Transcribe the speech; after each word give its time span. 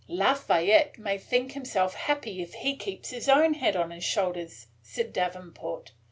"Lafayette 0.07 0.97
may 0.97 1.19
think 1.19 1.51
himself 1.51 1.93
happy 1.93 2.41
if 2.41 2.55
he 2.55 2.75
keeps 2.75 3.11
his 3.11 3.29
own 3.29 3.53
head 3.53 3.75
on 3.75 3.91
his 3.91 4.03
shoulders," 4.03 4.65
said 4.81 5.13
Davenport. 5.13 5.91